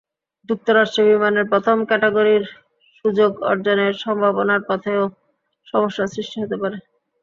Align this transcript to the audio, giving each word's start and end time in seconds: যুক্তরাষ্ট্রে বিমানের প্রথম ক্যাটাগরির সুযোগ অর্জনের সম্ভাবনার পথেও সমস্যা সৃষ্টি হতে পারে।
যুক্তরাষ্ট্রে 0.49 1.01
বিমানের 1.09 1.45
প্রথম 1.51 1.77
ক্যাটাগরির 1.89 2.43
সুযোগ 2.99 3.31
অর্জনের 3.49 3.93
সম্ভাবনার 4.03 4.61
পথেও 4.67 5.01
সমস্যা 5.67 6.05
সৃষ্টি 6.07 6.37
হতে 6.43 6.57
পারে। 6.61 6.77